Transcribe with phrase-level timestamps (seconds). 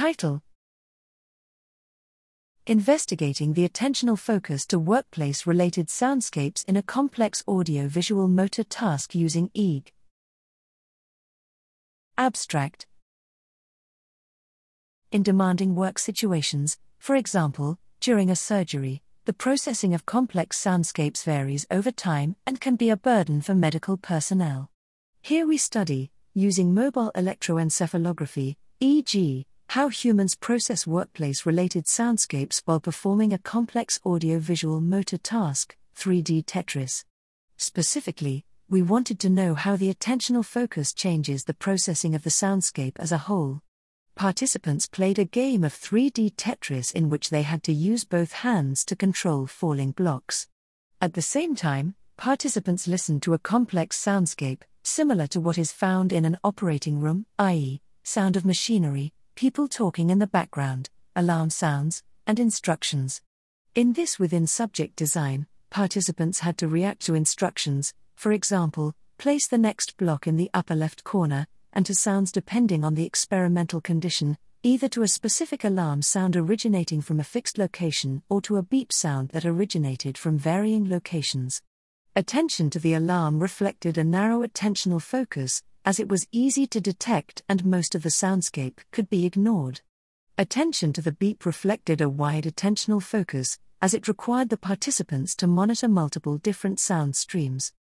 [0.00, 0.40] Title
[2.66, 9.14] Investigating the attentional focus to workplace related soundscapes in a complex audio visual motor task
[9.14, 9.88] using EEG.
[12.16, 12.86] Abstract
[15.12, 21.66] In demanding work situations, for example, during a surgery, the processing of complex soundscapes varies
[21.70, 24.70] over time and can be a burden for medical personnel.
[25.20, 33.32] Here we study, using mobile electroencephalography, EEG, how humans process workplace related soundscapes while performing
[33.32, 37.04] a complex audio visual motor task, 3D Tetris.
[37.56, 42.98] Specifically, we wanted to know how the attentional focus changes the processing of the soundscape
[42.98, 43.60] as a whole.
[44.16, 48.84] Participants played a game of 3D Tetris in which they had to use both hands
[48.86, 50.48] to control falling blocks.
[51.00, 56.12] At the same time, participants listened to a complex soundscape, similar to what is found
[56.12, 62.02] in an operating room, i.e., sound of machinery, people talking in the background, alarm sounds,
[62.26, 63.22] and instructions.
[63.74, 69.56] In this within subject design, participants had to react to instructions, for example, place the
[69.56, 74.36] next block in the upper left corner, and to sounds depending on the experimental condition,
[74.62, 78.92] either to a specific alarm sound originating from a fixed location or to a beep
[78.92, 81.62] sound that originated from varying locations.
[82.14, 87.42] Attention to the alarm reflected a narrow attentional focus, as it was easy to detect
[87.48, 89.80] and most of the soundscape could be ignored.
[90.36, 95.46] Attention to the beep reflected a wide attentional focus, as it required the participants to
[95.46, 97.72] monitor multiple different sound streams.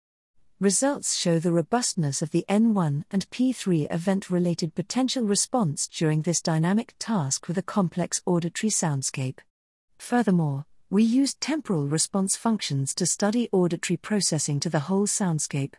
[0.59, 6.41] Results show the robustness of the N1 and P3 event related potential response during this
[6.41, 9.39] dynamic task with a complex auditory soundscape.
[9.97, 15.75] Furthermore, we used temporal response functions to study auditory processing to the whole soundscape.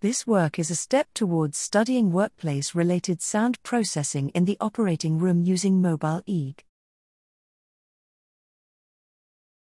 [0.00, 5.40] This work is a step towards studying workplace related sound processing in the operating room
[5.40, 6.58] using mobile EEG.